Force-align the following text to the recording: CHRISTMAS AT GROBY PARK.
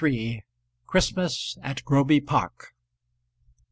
CHRISTMAS 0.87 1.59
AT 1.61 1.85
GROBY 1.85 2.21
PARK. 2.21 2.73